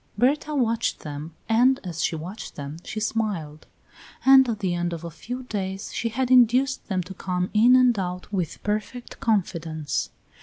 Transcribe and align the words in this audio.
Berta 0.17 0.55
watched 0.55 1.01
them, 1.01 1.35
and 1.47 1.79
as 1.83 2.03
she 2.03 2.15
watched 2.15 2.55
them 2.55 2.77
she 2.83 2.99
smiled; 2.99 3.67
and 4.25 4.49
at 4.49 4.57
the 4.57 4.73
end 4.73 4.93
of 4.93 5.03
a 5.03 5.11
few 5.11 5.43
days 5.43 5.93
she 5.93 6.09
had 6.09 6.31
induced 6.31 6.87
them 6.87 7.03
to 7.03 7.13
come 7.13 7.51
in 7.53 7.75
and 7.75 7.99
out 7.99 8.33
with 8.33 8.63
perfect 8.63 9.19
confidence. 9.19 10.09